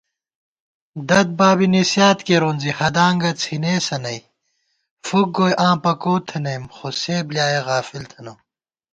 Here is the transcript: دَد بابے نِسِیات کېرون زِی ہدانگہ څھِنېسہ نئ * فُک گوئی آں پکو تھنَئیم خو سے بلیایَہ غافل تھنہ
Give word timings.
دَد 1.09 1.27
بابے 1.37 1.67
نِسِیات 1.73 2.19
کېرون 2.27 2.55
زِی 2.61 2.71
ہدانگہ 2.79 3.31
څھِنېسہ 3.41 3.97
نئ 4.03 4.19
* 4.61 5.05
فُک 5.05 5.27
گوئی 5.35 5.53
آں 5.65 5.75
پکو 5.83 6.13
تھنَئیم 6.27 6.63
خو 6.75 6.87
سے 7.01 7.15
بلیایَہ 7.27 7.61
غافل 7.67 8.03
تھنہ 8.11 8.33